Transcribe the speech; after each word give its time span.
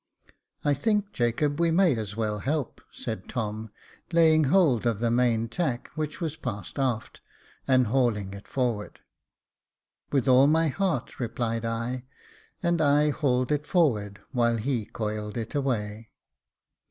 "I 0.65 0.73
think, 0.73 1.13
Jacob, 1.13 1.59
we 1.59 1.69
may 1.69 1.95
as 1.95 2.15
well 2.17 2.39
help," 2.39 2.81
said 2.91 3.29
Tom, 3.29 3.69
laying 4.11 4.45
hold 4.45 4.87
of 4.87 4.99
the 4.99 5.11
main 5.11 5.47
tack, 5.47 5.91
which 5.93 6.19
was 6.19 6.35
passed 6.35 6.79
aft, 6.79 7.21
and 7.67 7.85
hauling 7.85 8.33
it 8.33 8.47
forward." 8.47 9.01
"With 10.11 10.27
all 10.27 10.47
my 10.47 10.69
heart," 10.69 11.19
replied 11.19 11.65
I, 11.65 12.05
and 12.63 12.81
I 12.81 13.11
hauled 13.11 13.51
it 13.51 13.67
forward, 13.67 14.19
while 14.31 14.57
he 14.57 14.85
coiled 14.85 15.37
it 15.37 15.53
away. 15.53 16.09